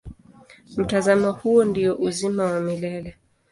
Mtazamo 0.77 1.31
huo 1.31 1.63
ndio 1.65 1.95
uzima 1.95 2.43
wa 2.43 2.59
milele. 2.59 3.17